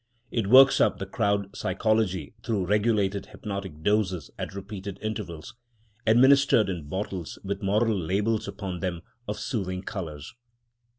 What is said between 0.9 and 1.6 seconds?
the crowd